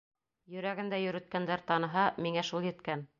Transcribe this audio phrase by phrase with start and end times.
[0.53, 3.07] Йөрәгендә йөрөткәндәр таныһа, миңә шул еткән.